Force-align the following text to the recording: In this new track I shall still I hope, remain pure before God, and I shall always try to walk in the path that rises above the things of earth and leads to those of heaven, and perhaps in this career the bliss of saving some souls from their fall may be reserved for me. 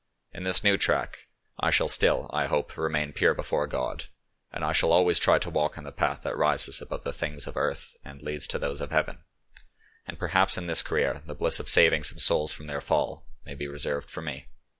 In 0.33 0.41
this 0.41 0.63
new 0.63 0.77
track 0.79 1.27
I 1.59 1.69
shall 1.69 1.87
still 1.87 2.27
I 2.33 2.47
hope, 2.47 2.75
remain 2.75 3.13
pure 3.13 3.35
before 3.35 3.67
God, 3.67 4.05
and 4.51 4.65
I 4.65 4.71
shall 4.71 4.91
always 4.91 5.19
try 5.19 5.37
to 5.37 5.49
walk 5.51 5.77
in 5.77 5.83
the 5.83 5.91
path 5.91 6.23
that 6.23 6.35
rises 6.35 6.81
above 6.81 7.03
the 7.03 7.13
things 7.13 7.45
of 7.45 7.55
earth 7.55 7.93
and 8.03 8.19
leads 8.19 8.47
to 8.47 8.57
those 8.57 8.81
of 8.81 8.89
heaven, 8.89 9.19
and 10.07 10.17
perhaps 10.17 10.57
in 10.57 10.65
this 10.65 10.81
career 10.81 11.21
the 11.27 11.35
bliss 11.35 11.59
of 11.59 11.69
saving 11.69 12.01
some 12.03 12.17
souls 12.17 12.51
from 12.51 12.65
their 12.65 12.81
fall 12.81 13.27
may 13.45 13.53
be 13.53 13.67
reserved 13.67 14.09
for 14.09 14.23
me. 14.23 14.47